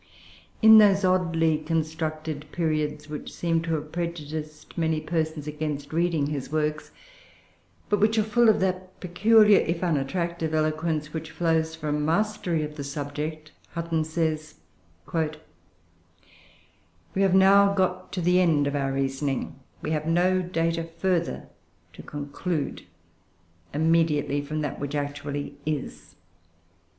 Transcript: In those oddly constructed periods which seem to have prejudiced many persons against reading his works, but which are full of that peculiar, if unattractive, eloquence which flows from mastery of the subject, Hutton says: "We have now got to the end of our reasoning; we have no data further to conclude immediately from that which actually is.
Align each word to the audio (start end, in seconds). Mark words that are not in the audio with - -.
In 0.63 0.79
those 0.79 1.05
oddly 1.05 1.59
constructed 1.59 2.47
periods 2.51 3.07
which 3.07 3.31
seem 3.31 3.61
to 3.61 3.75
have 3.75 3.91
prejudiced 3.91 4.75
many 4.75 4.99
persons 4.99 5.45
against 5.45 5.93
reading 5.93 6.25
his 6.25 6.51
works, 6.51 6.89
but 7.87 7.99
which 7.99 8.17
are 8.17 8.23
full 8.23 8.49
of 8.49 8.59
that 8.61 8.99
peculiar, 8.99 9.59
if 9.59 9.83
unattractive, 9.83 10.55
eloquence 10.55 11.13
which 11.13 11.29
flows 11.29 11.75
from 11.75 12.03
mastery 12.03 12.63
of 12.63 12.77
the 12.77 12.83
subject, 12.83 13.51
Hutton 13.73 14.03
says: 14.03 14.55
"We 15.13 15.29
have 17.21 17.35
now 17.35 17.71
got 17.75 18.11
to 18.13 18.21
the 18.21 18.39
end 18.41 18.65
of 18.65 18.75
our 18.75 18.91
reasoning; 18.91 19.59
we 19.83 19.91
have 19.91 20.07
no 20.07 20.41
data 20.41 20.83
further 20.97 21.47
to 21.93 22.01
conclude 22.01 22.85
immediately 23.71 24.41
from 24.41 24.61
that 24.61 24.79
which 24.79 24.95
actually 24.95 25.57
is. 25.67 26.15